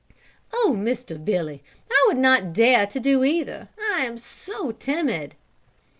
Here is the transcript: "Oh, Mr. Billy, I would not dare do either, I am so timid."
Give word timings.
"Oh, 0.51 0.73
Mr. 0.75 1.23
Billy, 1.23 1.61
I 1.91 2.03
would 2.07 2.17
not 2.17 2.53
dare 2.53 2.87
do 2.87 3.23
either, 3.23 3.69
I 3.93 4.03
am 4.03 4.17
so 4.17 4.71
timid." 4.71 5.35